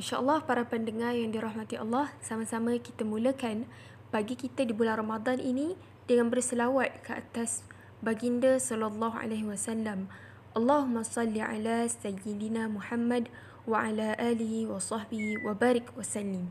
InsyaAllah 0.00 0.48
para 0.48 0.64
pendengar 0.64 1.12
yang 1.12 1.28
dirahmati 1.28 1.76
Allah, 1.76 2.08
sama-sama 2.24 2.72
kita 2.80 3.04
mulakan 3.04 3.68
bagi 4.08 4.32
kita 4.32 4.64
di 4.64 4.72
bulan 4.72 4.96
Ramadan 4.96 5.36
ini 5.36 5.76
dengan 6.08 6.32
berselawat 6.32 7.04
ke 7.04 7.20
atas 7.20 7.68
baginda 8.00 8.56
sallallahu 8.56 9.12
alaihi 9.12 9.44
wasallam. 9.44 10.08
Allahumma 10.56 11.04
salli 11.04 11.44
ala 11.44 11.84
sayyidina 11.84 12.72
Muhammad 12.72 13.28
wa 13.68 13.84
ala 13.84 14.16
alihi 14.16 14.64
wa 14.64 14.80
sahbihi 14.80 15.44
wa 15.44 15.52
barik 15.52 15.92
wa 15.92 16.00
sallim. 16.00 16.48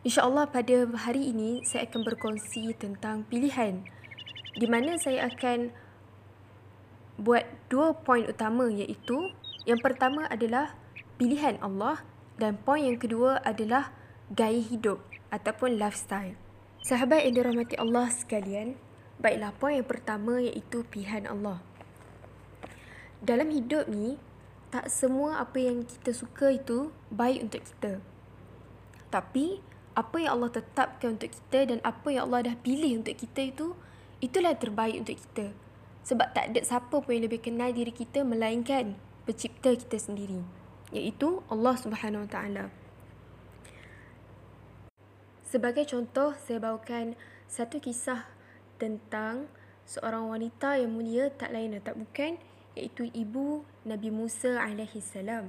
InsyaAllah 0.00 0.48
pada 0.48 0.88
hari 1.04 1.28
ini 1.28 1.60
saya 1.68 1.84
akan 1.92 2.08
berkongsi 2.08 2.72
tentang 2.80 3.28
pilihan 3.28 3.84
di 4.56 4.64
mana 4.64 4.96
saya 4.96 5.28
akan 5.28 5.76
buat 7.20 7.44
dua 7.68 7.92
poin 8.00 8.24
utama 8.24 8.72
iaitu 8.72 9.28
yang 9.68 9.84
pertama 9.84 10.24
adalah 10.32 10.72
pilihan 11.18 11.58
Allah 11.58 12.06
dan 12.38 12.54
poin 12.62 12.86
yang 12.86 12.96
kedua 12.96 13.42
adalah 13.42 13.90
gaya 14.30 14.62
hidup 14.62 15.02
ataupun 15.34 15.74
lifestyle. 15.74 16.38
Sahabat 16.86 17.26
yang 17.26 17.42
dirahmati 17.42 17.74
Allah 17.74 18.06
sekalian, 18.14 18.78
baiklah 19.18 19.50
poin 19.58 19.82
yang 19.82 19.88
pertama 19.90 20.38
iaitu 20.38 20.86
pilihan 20.86 21.26
Allah. 21.26 21.58
Dalam 23.18 23.50
hidup 23.50 23.90
ni, 23.90 24.14
tak 24.70 24.86
semua 24.86 25.42
apa 25.42 25.58
yang 25.58 25.82
kita 25.82 26.14
suka 26.14 26.54
itu 26.54 26.94
baik 27.10 27.50
untuk 27.50 27.66
kita. 27.66 27.92
Tapi, 29.10 29.58
apa 29.98 30.16
yang 30.22 30.38
Allah 30.38 30.54
tetapkan 30.54 31.18
untuk 31.18 31.34
kita 31.34 31.74
dan 31.74 31.82
apa 31.82 32.14
yang 32.14 32.30
Allah 32.30 32.54
dah 32.54 32.56
pilih 32.62 33.02
untuk 33.02 33.18
kita 33.18 33.50
itu, 33.50 33.74
itulah 34.22 34.54
terbaik 34.54 35.02
untuk 35.02 35.18
kita. 35.18 35.50
Sebab 36.06 36.30
tak 36.30 36.54
ada 36.54 36.60
siapa 36.62 36.94
pun 37.02 37.10
yang 37.10 37.26
lebih 37.26 37.42
kenal 37.42 37.74
diri 37.74 37.90
kita 37.90 38.22
melainkan 38.22 38.94
pencipta 39.26 39.74
kita 39.74 39.98
sendiri 39.98 40.57
iaitu 40.92 41.44
Allah 41.52 41.74
Subhanahu 41.76 42.24
Wa 42.26 42.30
Taala. 42.30 42.64
Sebagai 45.48 45.88
contoh, 45.88 46.36
saya 46.36 46.60
bawakan 46.60 47.16
satu 47.48 47.80
kisah 47.80 48.28
tentang 48.76 49.48
seorang 49.88 50.28
wanita 50.28 50.76
yang 50.76 50.92
mulia 50.92 51.32
tak 51.32 51.56
lain 51.56 51.72
dan 51.72 51.80
tak 51.80 51.96
bukan 51.96 52.36
iaitu 52.76 53.08
ibu 53.16 53.64
Nabi 53.88 54.12
Musa 54.12 54.60
alaihi 54.60 55.00
salam. 55.00 55.48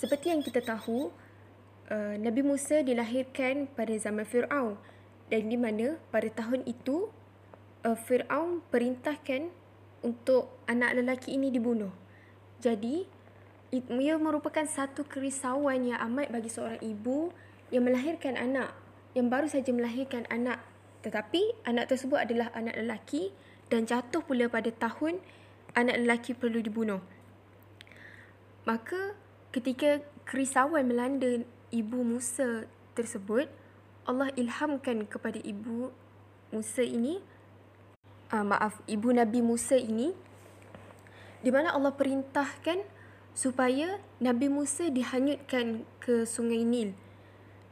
Seperti 0.00 0.32
yang 0.32 0.40
kita 0.40 0.64
tahu, 0.64 1.12
uh, 1.92 2.14
Nabi 2.16 2.40
Musa 2.40 2.80
dilahirkan 2.80 3.68
pada 3.76 3.92
zaman 4.00 4.24
Firaun 4.24 4.80
dan 5.28 5.46
di 5.46 5.60
mana 5.60 6.00
pada 6.08 6.32
tahun 6.32 6.64
itu 6.64 7.12
uh, 7.84 7.98
Firaun 8.08 8.64
perintahkan 8.72 9.52
untuk 10.02 10.48
anak 10.66 10.98
lelaki 10.98 11.36
ini 11.36 11.52
dibunuh. 11.52 11.92
Jadi, 12.58 13.06
ia 13.72 14.20
merupakan 14.20 14.68
satu 14.68 15.08
kerisauan 15.08 15.88
yang 15.88 15.98
amat 16.12 16.28
bagi 16.28 16.52
seorang 16.52 16.76
ibu 16.84 17.32
yang 17.72 17.88
melahirkan 17.88 18.36
anak, 18.36 18.76
yang 19.16 19.32
baru 19.32 19.48
saja 19.48 19.72
melahirkan 19.72 20.28
anak. 20.28 20.60
Tetapi 21.00 21.64
anak 21.64 21.88
tersebut 21.88 22.20
adalah 22.20 22.52
anak 22.52 22.76
lelaki 22.76 23.32
dan 23.72 23.88
jatuh 23.88 24.20
pula 24.20 24.52
pada 24.52 24.68
tahun 24.68 25.24
anak 25.72 26.04
lelaki 26.04 26.36
perlu 26.36 26.60
dibunuh. 26.60 27.00
Maka 28.68 29.16
ketika 29.56 30.04
kerisauan 30.28 30.84
melanda 30.84 31.40
ibu 31.72 32.04
Musa 32.04 32.68
tersebut, 32.92 33.48
Allah 34.04 34.28
ilhamkan 34.36 35.08
kepada 35.08 35.40
ibu 35.40 35.88
Musa 36.52 36.84
ini, 36.84 37.24
uh, 38.36 38.44
maaf, 38.44 38.84
ibu 38.84 39.08
Nabi 39.16 39.40
Musa 39.40 39.80
ini, 39.80 40.12
di 41.40 41.48
mana 41.48 41.72
Allah 41.72 41.96
perintahkan 41.96 42.91
supaya 43.32 44.00
Nabi 44.20 44.52
Musa 44.52 44.92
dihanyutkan 44.92 45.88
ke 46.00 46.28
sungai 46.28 46.64
Nil. 46.64 46.92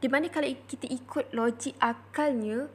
Di 0.00 0.08
mana 0.08 0.32
kalau 0.32 0.48
kita 0.64 0.88
ikut 0.88 1.36
logik 1.36 1.76
akalnya 1.76 2.72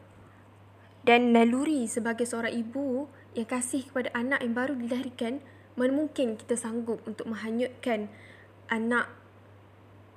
dan 1.02 1.34
naluri 1.34 1.90
sebagai 1.90 2.30
seorang 2.30 2.54
ibu 2.54 3.10
yang 3.34 3.50
kasih 3.50 3.86
kepada 3.90 4.14
anak 4.14 4.46
yang 4.46 4.54
baru 4.54 4.74
dilahirkan, 4.78 5.42
mana 5.74 5.92
mungkin 5.92 6.38
kita 6.38 6.54
sanggup 6.54 7.02
untuk 7.10 7.26
menghanyutkan 7.26 8.08
anak 8.70 9.10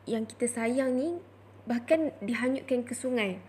yang 0.08 0.24
kita 0.24 0.48
sayang 0.48 0.96
ni 0.96 1.20
bahkan 1.68 2.16
dihanyutkan 2.24 2.84
ke 2.84 2.96
sungai. 2.96 3.40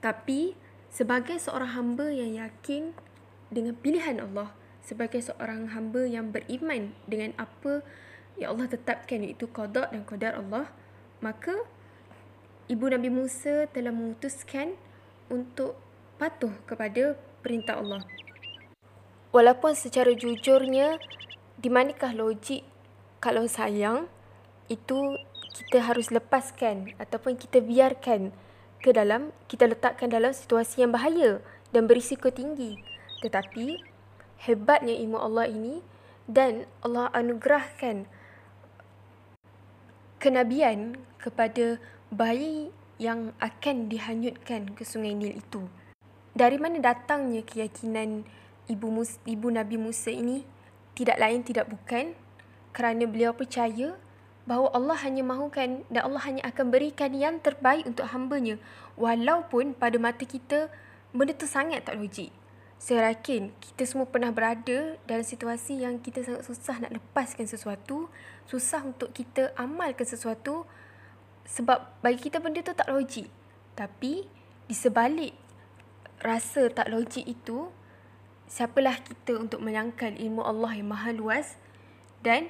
Tapi 0.00 0.56
sebagai 0.88 1.36
seorang 1.36 1.76
hamba 1.76 2.08
yang 2.08 2.32
yakin 2.36 2.96
dengan 3.52 3.76
pilihan 3.76 4.24
Allah, 4.24 4.56
sebagai 4.82 5.20
seorang 5.20 5.72
hamba 5.74 6.08
yang 6.08 6.32
beriman 6.32 6.94
dengan 7.04 7.36
apa 7.36 7.84
yang 8.38 8.54
Allah 8.56 8.70
tetapkan 8.70 9.22
iaitu 9.26 9.50
qada 9.50 9.90
dan 9.90 10.06
qadar 10.06 10.38
Allah 10.38 10.70
maka 11.18 11.54
ibu 12.70 12.86
Nabi 12.86 13.10
Musa 13.10 13.66
telah 13.74 13.90
memutuskan 13.90 14.78
untuk 15.28 15.74
patuh 16.20 16.52
kepada 16.68 17.18
perintah 17.42 17.80
Allah. 17.80 18.02
Walaupun 19.34 19.76
secara 19.76 20.12
jujurnya 20.14 20.96
di 21.58 21.68
manakah 21.68 22.14
logik 22.16 22.64
kalau 23.18 23.44
sayang 23.50 24.06
itu 24.70 25.18
kita 25.58 25.82
harus 25.84 26.14
lepaskan 26.14 26.94
ataupun 27.02 27.34
kita 27.34 27.58
biarkan 27.58 28.30
ke 28.78 28.94
dalam 28.94 29.34
kita 29.50 29.66
letakkan 29.66 30.06
dalam 30.06 30.30
situasi 30.30 30.86
yang 30.86 30.94
bahaya 30.94 31.42
dan 31.74 31.90
berisiko 31.90 32.30
tinggi. 32.30 32.78
Tetapi 33.20 33.82
hebatnya 34.38 34.94
ilmu 34.94 35.18
Allah 35.18 35.50
ini 35.50 35.82
dan 36.28 36.68
Allah 36.84 37.10
anugerahkan 37.16 38.06
kenabian 40.18 40.98
kepada 41.18 41.78
bayi 42.10 42.70
yang 42.98 43.30
akan 43.38 43.86
dihanyutkan 43.86 44.74
ke 44.74 44.82
sungai 44.82 45.14
Nil 45.14 45.38
itu. 45.38 45.70
Dari 46.34 46.58
mana 46.58 46.82
datangnya 46.82 47.42
keyakinan 47.42 48.26
ibu 48.66 48.86
Mus, 48.90 49.18
ibu 49.26 49.50
Nabi 49.50 49.78
Musa 49.78 50.10
ini? 50.10 50.42
Tidak 50.94 51.14
lain 51.18 51.46
tidak 51.46 51.70
bukan 51.70 52.14
kerana 52.74 53.06
beliau 53.06 53.30
percaya 53.34 53.94
bahawa 54.48 54.74
Allah 54.74 54.98
hanya 55.06 55.22
mahukan 55.22 55.86
dan 55.86 56.00
Allah 56.02 56.22
hanya 56.26 56.42
akan 56.48 56.66
berikan 56.74 57.14
yang 57.14 57.38
terbaik 57.38 57.86
untuk 57.86 58.08
hambanya 58.10 58.58
walaupun 58.98 59.76
pada 59.76 60.00
mata 60.00 60.26
kita 60.26 60.72
benda 61.14 61.36
itu 61.36 61.46
sangat 61.46 61.86
tak 61.86 62.00
logik. 62.00 62.34
Saya 62.78 63.10
yakin 63.10 63.50
kita 63.58 63.82
semua 63.90 64.06
pernah 64.06 64.30
berada 64.30 64.94
dalam 65.02 65.26
situasi 65.26 65.82
yang 65.82 65.98
kita 65.98 66.22
sangat 66.22 66.46
susah 66.46 66.76
nak 66.78 66.94
lepaskan 66.94 67.50
sesuatu, 67.50 68.06
susah 68.46 68.86
untuk 68.86 69.10
kita 69.10 69.50
amalkan 69.58 70.06
sesuatu 70.06 70.62
sebab 71.42 71.98
bagi 71.98 72.30
kita 72.30 72.38
benda 72.38 72.62
tu 72.62 72.70
tak 72.78 72.86
logik. 72.86 73.26
Tapi 73.74 74.30
di 74.70 74.74
sebalik 74.78 75.34
rasa 76.22 76.70
tak 76.70 76.86
logik 76.94 77.26
itu, 77.26 77.66
siapalah 78.46 79.02
kita 79.02 79.34
untuk 79.34 79.58
menyangkal 79.58 80.14
ilmu 80.14 80.46
Allah 80.46 80.78
yang 80.78 80.94
maha 80.94 81.10
luas 81.10 81.58
dan 82.22 82.46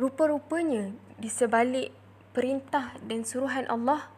rupa-rupanya 0.00 0.96
di 1.20 1.28
sebalik 1.28 1.92
perintah 2.32 2.96
dan 3.04 3.22
suruhan 3.22 3.68
Allah 3.68 4.10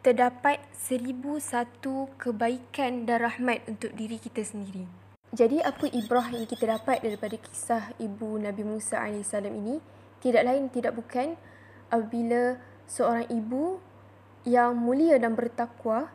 terdapat 0.00 0.64
seribu 0.72 1.36
satu 1.36 2.08
kebaikan 2.16 3.04
dan 3.04 3.20
rahmat 3.20 3.60
untuk 3.68 3.92
diri 3.92 4.16
kita 4.16 4.40
sendiri. 4.40 4.88
Jadi 5.30 5.60
apa 5.62 5.86
ibrah 5.92 6.26
yang 6.32 6.48
kita 6.48 6.66
dapat 6.66 7.04
daripada 7.04 7.36
kisah 7.38 7.92
ibu 8.00 8.40
Nabi 8.40 8.64
Musa 8.64 9.04
AS 9.04 9.30
ini? 9.36 9.78
Tidak 10.20 10.42
lain 10.42 10.72
tidak 10.72 10.96
bukan 10.96 11.36
apabila 11.92 12.58
seorang 12.88 13.28
ibu 13.28 13.78
yang 14.48 14.74
mulia 14.74 15.20
dan 15.20 15.36
bertakwa 15.36 16.08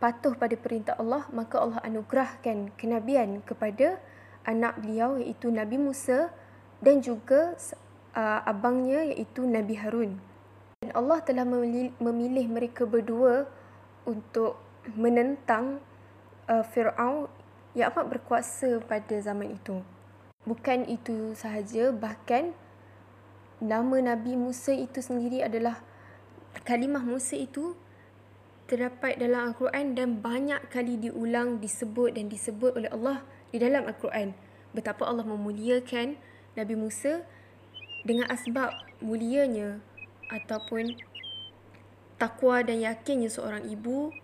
patuh 0.00 0.32
pada 0.38 0.56
perintah 0.56 0.94
Allah, 0.96 1.28
maka 1.34 1.60
Allah 1.60 1.82
anugerahkan 1.84 2.72
kenabian 2.78 3.44
kepada 3.44 4.00
anak 4.48 4.80
beliau 4.80 5.20
iaitu 5.20 5.52
Nabi 5.52 5.76
Musa 5.76 6.32
dan 6.80 7.04
juga 7.04 7.52
uh, 8.16 8.40
abangnya 8.48 9.04
iaitu 9.12 9.44
Nabi 9.44 9.76
Harun. 9.76 10.29
Allah 10.94 11.22
telah 11.22 11.44
memilih 11.98 12.46
mereka 12.50 12.84
berdua 12.84 13.46
untuk 14.08 14.56
menentang 14.96 15.80
uh, 16.48 16.64
Fir'aun 16.66 17.30
yang 17.76 17.94
amat 17.94 18.18
berkuasa 18.18 18.82
pada 18.82 19.14
zaman 19.22 19.54
itu. 19.54 19.82
Bukan 20.42 20.88
itu 20.88 21.36
sahaja, 21.36 21.92
bahkan 21.92 22.56
nama 23.60 24.00
Nabi 24.00 24.34
Musa 24.34 24.72
itu 24.72 25.04
sendiri 25.04 25.44
adalah 25.44 25.84
kalimah 26.64 27.04
Musa 27.04 27.36
itu 27.36 27.76
terdapat 28.66 29.18
dalam 29.18 29.50
Al-Quran 29.50 29.98
dan 29.98 30.08
banyak 30.22 30.70
kali 30.70 30.96
diulang, 30.96 31.58
disebut 31.58 32.14
dan 32.16 32.30
disebut 32.30 32.78
oleh 32.78 32.90
Allah 32.90 33.26
di 33.50 33.58
dalam 33.58 33.84
Al-Quran. 33.84 34.32
Betapa 34.70 35.04
Allah 35.06 35.26
memuliakan 35.26 36.14
Nabi 36.54 36.74
Musa 36.78 37.26
dengan 38.06 38.30
asbab 38.30 38.72
mulianya 39.02 39.82
ataupun 40.30 40.94
takwa 42.16 42.62
dan 42.62 42.80
yakinnya 42.80 43.28
seorang 43.28 43.66
ibu 43.66 44.14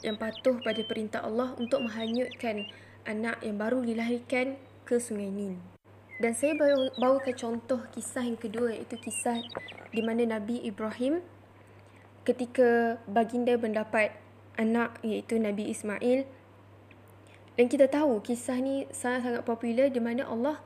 yang 0.00 0.16
patuh 0.16 0.56
pada 0.64 0.80
perintah 0.82 1.20
Allah 1.20 1.52
untuk 1.60 1.84
menghanyutkan 1.84 2.64
anak 3.04 3.44
yang 3.44 3.60
baru 3.60 3.84
dilahirkan 3.84 4.56
ke 4.88 4.96
Sungai 4.96 5.28
Nil. 5.28 5.60
Dan 6.20 6.36
saya 6.36 6.52
bawakan 7.00 7.36
contoh 7.36 7.80
kisah 7.92 8.24
yang 8.24 8.36
kedua 8.36 8.76
iaitu 8.76 8.96
kisah 9.00 9.40
di 9.88 10.00
mana 10.04 10.36
Nabi 10.36 10.60
Ibrahim 10.64 11.24
ketika 12.28 13.00
baginda 13.08 13.56
mendapat 13.56 14.12
anak 14.60 15.00
iaitu 15.00 15.40
Nabi 15.40 15.72
Ismail 15.72 16.28
dan 17.56 17.66
kita 17.68 17.88
tahu 17.88 18.20
kisah 18.20 18.60
ni 18.60 18.84
sangat-sangat 18.92 19.42
popular 19.48 19.88
di 19.88 20.00
mana 20.00 20.28
Allah 20.28 20.60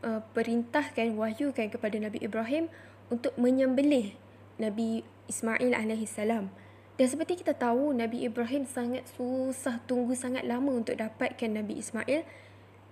uh, 0.00 0.24
perintahkan 0.32 1.12
wahyukan 1.12 1.68
kepada 1.68 1.96
Nabi 2.00 2.24
Ibrahim 2.24 2.72
untuk 3.12 3.36
menyembelih 3.36 4.16
Nabi 4.56 5.04
Ismail 5.28 5.72
alaihi 5.72 6.08
salam. 6.08 6.52
Dan 6.96 7.06
seperti 7.12 7.44
kita 7.44 7.52
tahu 7.52 7.92
Nabi 7.92 8.24
Ibrahim 8.24 8.64
sangat 8.64 9.04
susah 9.16 9.84
tunggu 9.84 10.16
sangat 10.16 10.48
lama 10.48 10.72
untuk 10.72 10.96
dapatkan 10.96 11.52
Nabi 11.52 11.76
Ismail 11.84 12.24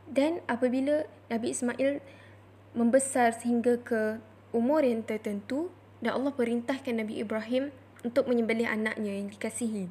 dan 0.04 0.44
apabila 0.44 1.08
Nabi 1.32 1.56
Ismail 1.56 2.04
membesar 2.76 3.32
sehingga 3.32 3.80
ke 3.80 4.20
umur 4.52 4.84
yang 4.84 5.00
tertentu 5.08 5.72
dan 6.04 6.20
Allah 6.20 6.36
perintahkan 6.36 7.00
Nabi 7.00 7.24
Ibrahim 7.24 7.72
untuk 8.04 8.28
menyembelih 8.28 8.68
anaknya 8.68 9.16
yang 9.16 9.32
dikasihi. 9.32 9.88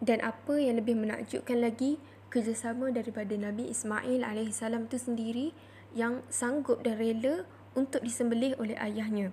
Dan 0.00 0.24
apa 0.24 0.56
yang 0.56 0.80
lebih 0.80 0.96
menakjubkan 0.96 1.60
lagi, 1.60 2.00
kerjasama 2.32 2.88
daripada 2.92 3.36
Nabi 3.36 3.68
Ismail 3.68 4.24
AS 4.24 4.60
itu 4.64 4.98
sendiri 5.00 5.46
yang 5.92 6.24
sanggup 6.32 6.80
dan 6.84 6.96
rela 6.96 7.44
untuk 7.76 8.02
disembelih 8.02 8.56
oleh 8.56 8.74
ayahnya. 8.80 9.30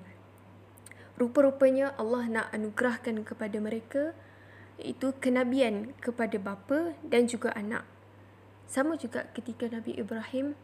Rupa-rupanya 1.15 1.95
Allah 1.95 2.27
nak 2.27 2.47
anugerahkan 2.51 3.23
kepada 3.23 3.57
mereka 3.63 4.11
iaitu 4.77 5.15
kenabian 5.23 5.95
kepada 6.03 6.35
bapa 6.37 6.99
dan 7.05 7.25
juga 7.31 7.55
anak. 7.55 7.87
Sama 8.67 8.99
juga 8.99 9.29
ketika 9.31 9.69
Nabi 9.71 9.95
Ibrahim 9.95 10.57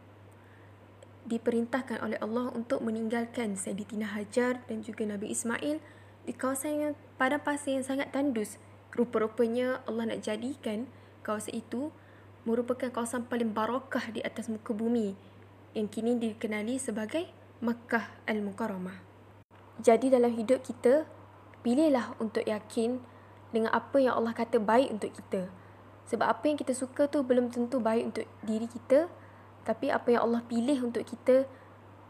diperintahkan 1.30 2.02
oleh 2.02 2.18
Allah 2.20 2.50
untuk 2.52 2.82
meninggalkan 2.82 3.54
Sayyidatina 3.54 4.10
Hajar 4.18 4.66
dan 4.66 4.82
juga 4.82 5.06
Nabi 5.06 5.30
Ismail 5.30 5.78
di 6.26 6.34
kawasan 6.34 6.74
yang 6.76 6.94
pada 7.22 7.38
pasir 7.38 7.78
yang 7.78 7.86
sangat 7.86 8.10
tandus. 8.10 8.58
Rupa-rupanya 8.98 9.86
Allah 9.86 10.10
nak 10.10 10.26
jadikan 10.26 10.90
kawasan 11.22 11.62
itu 11.62 11.94
merupakan 12.50 12.90
kawasan 12.90 13.30
paling 13.30 13.54
barakah 13.54 14.10
di 14.10 14.26
atas 14.26 14.50
muka 14.50 14.74
bumi 14.74 15.14
yang 15.78 15.86
kini 15.86 16.18
dikenali 16.18 16.82
sebagai 16.82 17.30
Makkah 17.60 18.08
Al-Mukarramah. 18.24 18.96
Jadi 19.80 20.12
dalam 20.12 20.32
hidup 20.36 20.64
kita, 20.64 21.04
pilihlah 21.64 22.16
untuk 22.20 22.44
yakin 22.48 23.04
dengan 23.52 23.72
apa 23.76 24.00
yang 24.00 24.16
Allah 24.16 24.32
kata 24.36 24.60
baik 24.64 24.96
untuk 24.96 25.12
kita. 25.12 25.52
Sebab 26.08 26.26
apa 26.26 26.44
yang 26.48 26.56
kita 26.56 26.72
suka 26.72 27.12
tu 27.12 27.24
belum 27.24 27.52
tentu 27.52 27.84
baik 27.84 28.04
untuk 28.16 28.26
diri 28.44 28.66
kita 28.66 29.12
tapi 29.70 29.94
apa 29.94 30.10
yang 30.10 30.26
Allah 30.26 30.42
pilih 30.46 30.82
untuk 30.82 31.06
kita, 31.06 31.46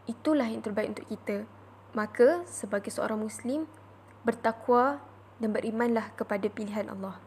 itulah 0.08 0.48
yang 0.48 0.64
terbaik 0.64 0.96
untuk 0.96 1.06
kita. 1.12 1.44
Maka, 1.92 2.46
sebagai 2.48 2.88
seorang 2.88 3.20
Muslim, 3.20 3.68
bertakwa 4.24 5.02
dan 5.42 5.52
berimanlah 5.52 6.08
kepada 6.16 6.48
pilihan 6.48 6.88
Allah. 6.88 7.20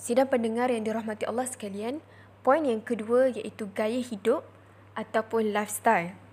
Sidang 0.00 0.32
pendengar 0.32 0.72
yang 0.72 0.88
dirahmati 0.88 1.28
Allah 1.28 1.44
sekalian, 1.44 2.00
poin 2.40 2.64
yang 2.64 2.80
kedua 2.80 3.28
iaitu 3.28 3.68
gaya 3.76 4.00
hidup 4.00 4.40
ataupun 4.96 5.50
lifestyle. 5.50 6.25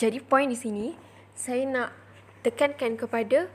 Jadi 0.00 0.16
poin 0.24 0.48
di 0.48 0.56
sini, 0.56 0.96
saya 1.36 1.68
nak 1.68 1.92
tekankan 2.40 2.96
kepada 2.96 3.52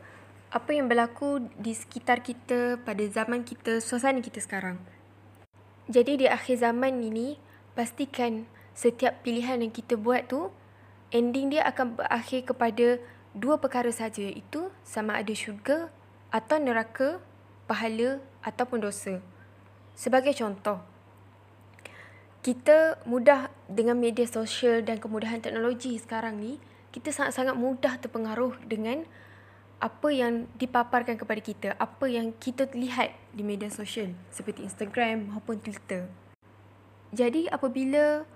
apa 0.53 0.69
yang 0.77 0.85
berlaku 0.85 1.49
di 1.57 1.73
sekitar 1.73 2.21
kita 2.21 2.77
pada 2.85 3.01
zaman 3.09 3.41
kita, 3.41 3.81
suasana 3.81 4.21
kita 4.21 4.37
sekarang. 4.37 4.77
Jadi 5.89 6.21
di 6.21 6.29
akhir 6.29 6.61
zaman 6.61 7.01
ini, 7.01 7.41
pastikan 7.73 8.45
setiap 8.77 9.25
pilihan 9.25 9.57
yang 9.57 9.73
kita 9.73 9.97
buat 9.97 10.29
tu 10.29 10.53
ending 11.09 11.49
dia 11.49 11.65
akan 11.65 11.97
berakhir 11.97 12.45
kepada 12.45 13.01
dua 13.33 13.57
perkara 13.57 13.89
saja 13.89 14.21
iaitu 14.21 14.69
sama 14.85 15.17
ada 15.17 15.33
syurga 15.33 15.89
atau 16.29 16.61
neraka, 16.61 17.17
pahala 17.65 18.21
ataupun 18.45 18.85
dosa. 18.85 19.17
Sebagai 19.97 20.37
contoh, 20.37 20.77
kita 22.45 23.01
mudah 23.09 23.49
dengan 23.65 23.97
media 23.97 24.29
sosial 24.29 24.85
dan 24.85 25.01
kemudahan 25.01 25.41
teknologi 25.41 25.97
sekarang 25.97 26.37
ni, 26.37 26.61
kita 26.93 27.09
sangat-sangat 27.09 27.57
mudah 27.57 27.97
terpengaruh 27.97 28.53
dengan 28.69 29.01
apa 29.81 30.13
yang 30.13 30.45
dipaparkan 30.53 31.17
kepada 31.17 31.41
kita, 31.41 31.69
apa 31.81 32.05
yang 32.05 32.37
kita 32.37 32.69
lihat 32.77 33.17
di 33.33 33.41
media 33.41 33.73
sosial 33.73 34.13
seperti 34.29 34.61
Instagram 34.61 35.33
maupun 35.33 35.57
Twitter. 35.57 36.05
Jadi 37.17 37.49
apabila 37.49 38.29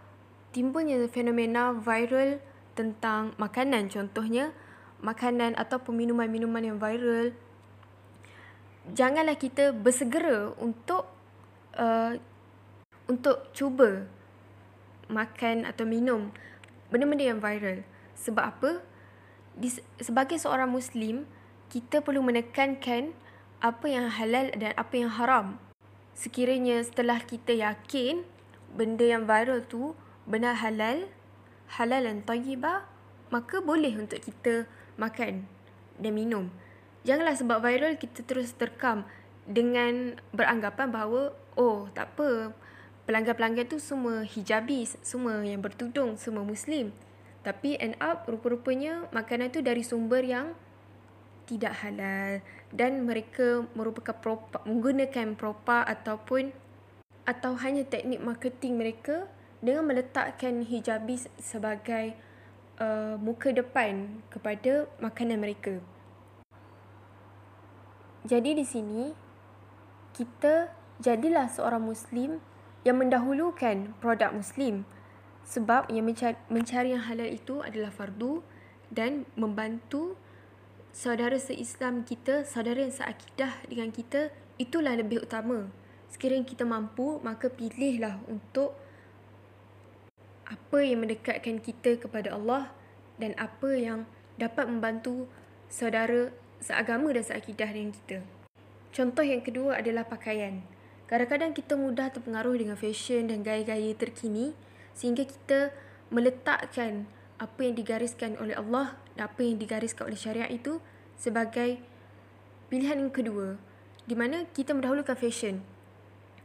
timbulnya 0.57 1.06
fenomena 1.06 1.77
viral 1.77 2.41
tentang 2.73 3.38
makanan 3.38 3.94
contohnya 3.94 4.57
makanan 5.06 5.53
atau 5.53 5.77
minuman-minuman 5.94 6.65
yang 6.65 6.77
viral 6.81 7.38
janganlah 8.89 9.38
kita 9.38 9.69
bersegera 9.69 10.56
untuk 10.57 11.06
uh, 11.77 12.17
untuk 13.09 13.50
cuba 13.57 14.06
makan 15.09 15.65
atau 15.65 15.83
minum 15.83 16.29
benda-benda 16.94 17.25
yang 17.25 17.41
viral. 17.41 17.81
Sebab 18.13 18.44
apa? 18.45 18.71
Di, 19.57 19.73
sebagai 19.97 20.38
seorang 20.38 20.69
muslim 20.69 21.25
kita 21.73 22.06
perlu 22.06 22.21
menekankan 22.21 23.11
apa 23.59 23.85
yang 23.89 24.07
halal 24.07 24.53
dan 24.53 24.71
apa 24.77 24.94
yang 24.95 25.11
haram. 25.11 25.57
Sekiranya 26.13 26.79
setelah 26.85 27.19
kita 27.19 27.57
yakin 27.57 28.23
benda 28.77 29.03
yang 29.03 29.25
viral 29.25 29.65
tu 29.65 29.97
benar 30.29 30.61
halal, 30.61 31.09
halal 31.73 32.06
dan 32.06 32.21
tayyibah, 32.21 32.85
maka 33.33 33.59
boleh 33.59 33.97
untuk 33.97 34.21
kita 34.21 34.69
makan 35.01 35.49
dan 35.97 36.13
minum. 36.13 36.54
Janganlah 37.04 37.35
sebab 37.35 37.57
viral 37.66 37.97
kita 37.97 38.21
terus 38.21 38.54
terkam 38.54 39.07
dengan 39.49 40.19
beranggapan 40.30 40.94
bahawa 40.94 41.33
oh 41.57 41.89
tak 41.97 42.13
apa 42.13 42.54
pelanggan-pelanggan 43.09 43.66
tu 43.66 43.81
semua 43.81 44.21
hijabis, 44.21 44.94
semua 45.01 45.42
yang 45.42 45.66
bertudung, 45.66 46.13
semua 46.21 46.45
muslim. 46.45 46.94
Tapi 47.42 47.73
end 47.81 47.97
up 47.97 48.30
rupa-rupanya 48.30 49.09
makanan 49.09 49.49
tu 49.49 49.66
dari 49.66 49.81
sumber 49.81 50.21
yang 50.21 50.54
tidak 51.49 51.73
halal 51.81 52.37
dan 52.69 53.09
mereka 53.09 53.66
merupakan 53.73 54.13
propa, 54.13 54.61
menggunakan 54.69 55.33
propa 55.33 55.81
ataupun 55.89 56.54
atau 57.25 57.57
hanya 57.57 57.81
teknik 57.81 58.21
marketing 58.21 58.78
mereka 58.78 59.25
dengan 59.57 59.89
meletakkan 59.89 60.61
hijabis 60.61 61.25
sebagai 61.42 62.13
uh, 62.78 63.18
muka 63.18 63.49
depan 63.49 64.21
kepada 64.30 64.85
makanan 65.01 65.42
mereka. 65.42 65.81
Jadi 68.21 68.54
di 68.54 68.66
sini 68.69 69.09
kita 70.13 70.69
jadilah 71.01 71.49
seorang 71.49 71.81
muslim 71.81 72.37
yang 72.88 73.00
mendahulukan 73.00 73.95
produk 74.00 74.31
muslim 74.31 74.88
sebab 75.44 75.90
yang 75.92 76.06
mencari, 76.07 76.38
mencari 76.48 76.90
yang 76.95 77.04
halal 77.04 77.28
itu 77.28 77.59
adalah 77.66 77.92
fardu 77.92 78.45
dan 78.90 79.26
membantu 79.36 80.16
saudara 80.94 81.38
seislam 81.38 82.06
kita, 82.07 82.45
saudara 82.45 82.81
yang 82.81 82.94
seakidah 82.94 83.66
dengan 83.68 83.90
kita 83.94 84.33
itulah 84.59 84.94
lebih 84.98 85.24
utama 85.24 85.71
sekiranya 86.09 86.45
kita 86.45 86.66
mampu 86.66 87.21
maka 87.21 87.48
pilihlah 87.48 88.18
untuk 88.26 88.74
apa 90.50 90.80
yang 90.81 91.06
mendekatkan 91.06 91.62
kita 91.62 92.02
kepada 92.02 92.33
Allah 92.33 92.74
dan 93.21 93.38
apa 93.38 93.69
yang 93.78 94.09
dapat 94.42 94.66
membantu 94.66 95.30
saudara 95.69 96.33
seagama 96.57 97.14
dan 97.14 97.21
seakidah 97.21 97.69
dengan 97.69 97.94
kita. 97.94 98.19
Contoh 98.90 99.21
yang 99.21 99.45
kedua 99.45 99.78
adalah 99.78 100.09
pakaian. 100.09 100.66
Kadang-kadang 101.09 101.57
kita 101.57 101.73
mudah 101.73 102.13
terpengaruh 102.13 102.54
dengan 102.54 102.78
fashion 102.78 103.33
dan 103.33 103.42
gaya-gaya 103.42 103.97
terkini 103.97 104.54
sehingga 104.94 105.25
kita 105.25 105.73
meletakkan 106.13 107.09
apa 107.42 107.66
yang 107.66 107.73
digariskan 107.73 108.37
oleh 108.37 108.54
Allah 108.54 108.94
dan 109.18 109.25
apa 109.25 109.42
yang 109.42 109.57
digariskan 109.57 110.06
oleh 110.06 110.19
syariat 110.19 110.54
itu 110.54 110.78
sebagai 111.18 111.81
pilihan 112.69 113.01
yang 113.01 113.09
kedua. 113.09 113.57
Di 114.06 114.13
mana 114.13 114.45
kita 114.54 114.78
mendahulukan 114.78 115.18
fashion. 115.18 115.66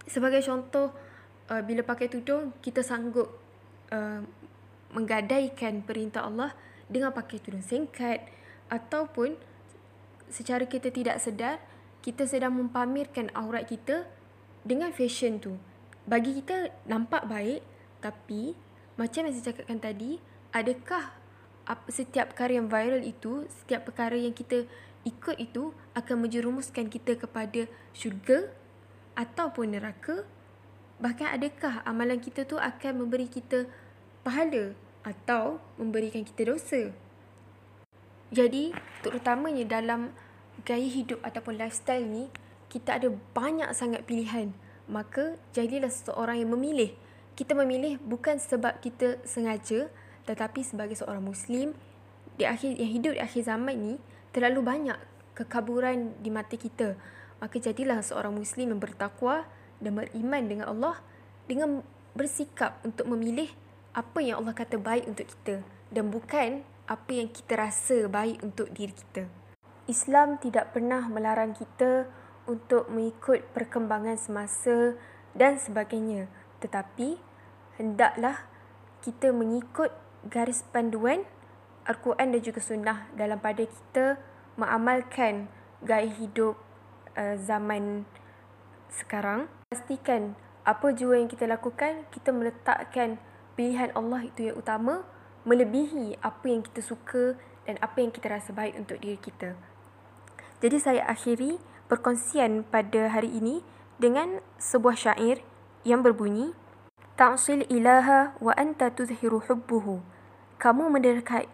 Sebagai 0.09 0.40
contoh, 0.40 0.97
uh, 1.52 1.61
bila 1.61 1.85
pakai 1.85 2.09
tudung, 2.09 2.56
kita 2.64 2.80
sanggup 2.80 3.37
uh, 3.92 4.25
menggadaikan 4.97 5.85
perintah 5.85 6.25
Allah 6.25 6.56
dengan 6.88 7.12
pakai 7.12 7.37
tudung 7.37 7.61
singkat 7.61 8.25
ataupun 8.73 9.37
secara 10.33 10.64
kita 10.64 10.88
tidak 10.88 11.21
sedar 11.21 11.61
kita 12.00 12.28
sedang 12.28 12.56
mempamerkan 12.56 13.33
aurat 13.33 13.64
kita 13.64 14.04
dengan 14.64 14.90
fashion 14.90 15.38
tu. 15.38 15.61
Bagi 16.09 16.37
kita 16.40 16.73
nampak 16.88 17.28
baik 17.28 17.61
tapi 18.00 18.56
macam 18.97 19.28
yang 19.28 19.35
saya 19.37 19.52
cakapkan 19.52 19.80
tadi, 19.80 20.21
adakah 20.52 21.12
setiap 21.88 22.37
perkara 22.37 22.61
yang 22.61 22.68
viral 22.68 23.00
itu, 23.00 23.49
setiap 23.49 23.88
perkara 23.88 24.16
yang 24.16 24.37
kita 24.37 24.68
ikut 25.04 25.37
itu 25.40 25.73
akan 25.97 26.28
menjerumuskan 26.28 26.88
kita 26.88 27.16
kepada 27.16 27.68
syurga 27.97 28.52
ataupun 29.16 29.76
neraka? 29.76 30.25
Bahkan 31.00 31.28
adakah 31.40 31.85
amalan 31.85 32.21
kita 32.21 32.44
tu 32.44 32.61
akan 32.61 33.04
memberi 33.04 33.28
kita 33.28 33.68
pahala 34.25 34.76
atau 35.04 35.61
memberikan 35.80 36.25
kita 36.25 36.54
dosa? 36.54 36.92
Jadi, 38.35 38.75
terutamanya 39.04 39.78
dalam 39.78 40.11
gaya 40.62 40.87
hidup 40.87 41.23
ataupun 41.23 41.59
lifestyle 41.59 42.06
ni, 42.06 42.30
kita 42.75 42.99
ada 42.99 43.14
banyak 43.33 43.71
sangat 43.71 44.02
pilihan. 44.02 44.50
Maka, 44.90 45.38
jadilah 45.54 45.88
seseorang 45.88 46.43
yang 46.43 46.50
memilih 46.50 46.93
kita 47.35 47.52
memilih 47.59 47.99
bukan 47.99 48.38
sebab 48.38 48.78
kita 48.78 49.19
sengaja 49.26 49.90
tetapi 50.25 50.62
sebagai 50.62 50.95
seorang 50.95 51.23
muslim 51.23 51.75
di 52.38 52.47
akhir 52.47 52.78
yang 52.78 52.90
hidup 52.95 53.12
di 53.19 53.21
akhir 53.21 53.43
zaman 53.50 53.75
ni 53.75 53.95
terlalu 54.31 54.62
banyak 54.62 54.99
kekaburan 55.35 56.14
di 56.23 56.31
mata 56.31 56.54
kita 56.54 56.95
maka 57.43 57.59
jadilah 57.59 58.00
seorang 58.00 58.33
muslim 58.33 58.71
yang 58.71 58.81
bertakwa 58.81 59.45
dan 59.83 59.99
beriman 59.99 60.43
dengan 60.47 60.66
Allah 60.71 60.97
dengan 61.50 61.83
bersikap 62.14 62.78
untuk 62.87 63.11
memilih 63.11 63.50
apa 63.95 64.23
yang 64.23 64.40
Allah 64.43 64.54
kata 64.54 64.78
baik 64.78 65.11
untuk 65.11 65.26
kita 65.26 65.61
dan 65.90 66.14
bukan 66.14 66.62
apa 66.87 67.11
yang 67.11 67.28
kita 67.35 67.59
rasa 67.59 68.07
baik 68.07 68.40
untuk 68.47 68.71
diri 68.71 68.95
kita 68.95 69.26
Islam 69.90 70.38
tidak 70.38 70.71
pernah 70.73 71.11
melarang 71.11 71.52
kita 71.52 72.07
untuk 72.44 72.88
mengikut 72.92 73.44
perkembangan 73.56 74.16
semasa 74.20 74.96
dan 75.32 75.56
sebagainya 75.58 76.28
tetapi 76.64 77.20
hendaklah 77.76 78.48
kita 79.04 79.36
mengikut 79.36 79.92
garis 80.24 80.64
panduan 80.72 81.28
Al-Quran 81.84 82.32
dan 82.32 82.40
juga 82.40 82.64
sunnah 82.64 82.98
dalam 83.12 83.36
pada 83.36 83.60
kita 83.68 84.16
mengamalkan 84.56 85.52
gaya 85.84 86.08
hidup 86.08 86.56
uh, 87.12 87.36
zaman 87.36 88.08
sekarang. 88.88 89.52
Pastikan 89.68 90.32
apa 90.64 90.96
jua 90.96 91.20
yang 91.20 91.28
kita 91.28 91.44
lakukan, 91.44 92.08
kita 92.08 92.32
meletakkan 92.32 93.20
pilihan 93.52 93.92
Allah 93.92 94.24
itu 94.24 94.48
yang 94.48 94.56
utama 94.56 95.04
melebihi 95.44 96.24
apa 96.24 96.48
yang 96.48 96.64
kita 96.64 96.80
suka 96.80 97.36
dan 97.68 97.76
apa 97.84 98.00
yang 98.00 98.08
kita 98.08 98.32
rasa 98.32 98.56
baik 98.56 98.80
untuk 98.80 98.96
diri 98.96 99.20
kita. 99.20 99.52
Jadi 100.64 100.80
saya 100.80 101.04
akhiri 101.04 101.60
perkongsian 101.94 102.66
pada 102.66 103.06
hari 103.06 103.30
ini 103.30 103.62
dengan 104.02 104.42
sebuah 104.58 104.98
syair 104.98 105.46
yang 105.86 106.02
berbunyi 106.02 106.50
Ta'sil 107.14 107.62
ilaha 107.70 108.34
wa 108.42 108.50
anta 108.58 108.90
tuzhiru 108.90 109.38
hubbuhu. 109.46 110.02
Kamu 110.58 110.90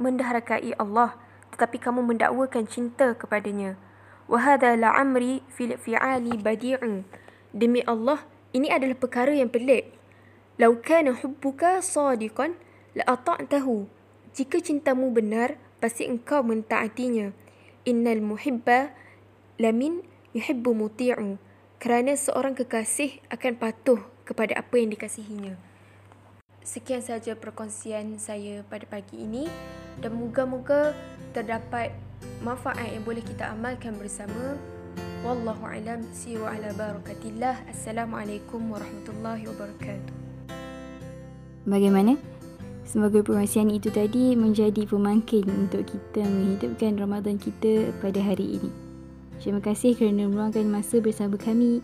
mendaharakai 0.00 0.72
Allah 0.80 1.20
tetapi 1.52 1.76
kamu 1.76 2.00
mendakwakan 2.08 2.64
cinta 2.64 3.12
kepadanya. 3.12 3.76
Wa 4.24 4.40
hadha 4.40 4.72
la'amri 4.72 5.44
fil 5.52 5.76
fi'ali 5.76 6.40
badi'un. 6.40 7.04
Demi 7.52 7.84
Allah, 7.84 8.24
ini 8.56 8.72
adalah 8.72 8.96
perkara 8.96 9.36
yang 9.36 9.52
pelik. 9.52 9.92
Lau 10.56 10.80
kana 10.80 11.12
hubbuka 11.12 11.84
sadiqan 11.84 12.56
la 12.96 13.04
ata'tahu. 13.04 13.84
Jika 14.32 14.64
cintamu 14.64 15.12
benar, 15.12 15.60
pasti 15.84 16.08
engkau 16.08 16.40
mentaatinya. 16.40 17.36
Innal 17.84 18.24
muhibba 18.24 18.96
lamin 19.60 20.00
yuhibbu 20.30 20.70
muti'u 20.74 21.38
kerana 21.80 22.14
seorang 22.14 22.54
kekasih 22.54 23.18
akan 23.32 23.56
patuh 23.56 24.00
kepada 24.22 24.60
apa 24.60 24.78
yang 24.78 24.94
dikasihinya. 24.94 25.58
Sekian 26.60 27.02
saja 27.02 27.34
perkongsian 27.34 28.20
saya 28.20 28.62
pada 28.68 28.86
pagi 28.86 29.26
ini 29.26 29.48
dan 29.98 30.14
moga-moga 30.14 30.94
terdapat 31.34 31.90
manfaat 32.44 32.84
yang 32.94 33.02
boleh 33.02 33.24
kita 33.24 33.50
amalkan 33.50 33.96
bersama. 33.96 34.54
Wallahu 35.26 35.66
alam 35.66 36.04
siru 36.14 36.46
ala 36.46 36.70
barakatillah. 36.76 37.66
Assalamualaikum 37.68 38.70
warahmatullahi 38.70 39.50
wabarakatuh. 39.50 40.14
Bagaimana? 41.66 42.16
Semoga 42.86 43.20
perkongsian 43.22 43.70
itu 43.70 43.92
tadi 43.92 44.34
menjadi 44.34 44.86
pemangkin 44.88 45.46
untuk 45.46 45.86
kita 45.86 46.24
menghidupkan 46.24 46.96
Ramadan 46.96 47.36
kita 47.36 47.92
pada 48.00 48.18
hari 48.18 48.58
ini. 48.62 48.79
Terima 49.40 49.64
kasih 49.64 49.96
kerana 49.96 50.28
meluangkan 50.28 50.68
masa 50.68 51.00
bersama 51.00 51.40
kami. 51.40 51.80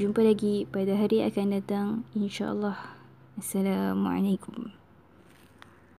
Jumpa 0.00 0.24
lagi 0.24 0.64
pada 0.64 0.96
hari 0.96 1.20
akan 1.28 1.60
datang 1.60 1.88
insya-Allah. 2.16 2.96
Assalamualaikum. 3.36 4.85